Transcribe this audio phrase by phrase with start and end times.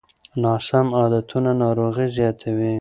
[0.43, 2.69] ناسم عادتونه ناروغۍ زیاتوي.